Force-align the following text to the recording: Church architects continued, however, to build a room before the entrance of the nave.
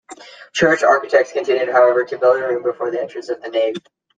Church 0.53 0.81
architects 0.81 1.31
continued, 1.31 1.69
however, 1.69 2.03
to 2.03 2.17
build 2.17 2.41
a 2.41 2.47
room 2.47 2.63
before 2.63 2.89
the 2.89 2.99
entrance 2.99 3.29
of 3.29 3.39
the 3.39 3.49
nave. 3.49 3.75